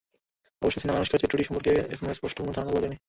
অবশ্য, 0.61 0.77
সিনেমায় 0.79 0.99
আনুশকার 0.99 1.19
চরিত্রটি 1.21 1.43
সম্পর্কে 1.43 1.71
এখনো 1.93 2.11
স্পষ্ট 2.13 2.37
কোনো 2.37 2.51
ধারণা 2.51 2.69
পাওয়া 2.69 2.83
যায়নি। 2.83 2.97